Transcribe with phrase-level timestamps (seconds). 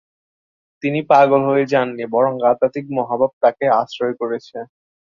[0.83, 4.57] তিনি পাগল হয়ে যাননি; বরং আধ্যাত্মিক ‘মহাভাব’ তাকে আশ্রয় করেছে।